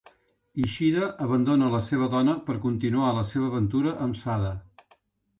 [0.67, 4.55] Ishida abandona la seva dona per continuar la seva aventura amb Sada.